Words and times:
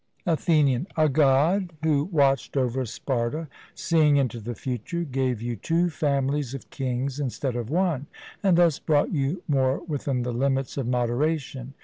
ATHENIAN: 0.25 0.87
A 0.97 1.07
God, 1.07 1.73
who 1.83 2.05
watched 2.05 2.57
over 2.57 2.85
Sparta, 2.87 3.47
seeing 3.75 4.17
into 4.17 4.39
the 4.39 4.55
future, 4.55 5.03
gave 5.03 5.43
you 5.43 5.55
two 5.55 5.91
families 5.91 6.55
of 6.55 6.71
kings 6.71 7.19
instead 7.19 7.55
of 7.55 7.69
one; 7.69 8.07
and 8.41 8.57
thus 8.57 8.79
brought 8.79 9.11
you 9.13 9.43
more 9.47 9.83
within 9.83 10.23
the 10.23 10.33
limits 10.33 10.75
of 10.75 10.87
moderation. 10.87 11.75